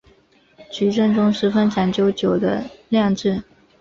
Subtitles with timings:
[0.71, 3.43] 菊正宗十分讲究酒的酿制。